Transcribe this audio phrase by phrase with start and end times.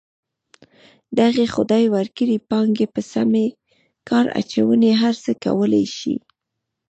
[1.19, 3.45] دغې خدای ورکړې پانګې په سمې
[4.09, 6.15] کار اچونې هر څه کولی شي.